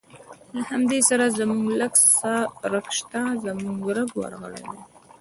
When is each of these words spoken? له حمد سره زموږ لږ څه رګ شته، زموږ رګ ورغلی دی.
له 0.53 0.61
حمد 0.69 0.91
سره 1.09 1.25
زموږ 1.39 1.63
لږ 1.81 1.93
څه 2.17 2.33
رګ 2.71 2.87
شته، 2.97 3.21
زموږ 3.43 3.79
رګ 3.97 4.09
ورغلی 4.19 4.63
دی. 4.69 4.79